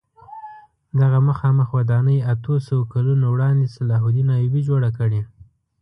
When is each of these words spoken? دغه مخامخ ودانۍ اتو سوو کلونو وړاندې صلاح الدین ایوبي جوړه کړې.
دغه 0.99 1.19
مخامخ 1.29 1.67
ودانۍ 1.77 2.17
اتو 2.31 2.53
سوو 2.67 2.89
کلونو 2.93 3.25
وړاندې 3.29 3.73
صلاح 3.75 4.01
الدین 4.07 4.29
ایوبي 4.37 4.61
جوړه 4.69 4.89
کړې. 4.97 5.21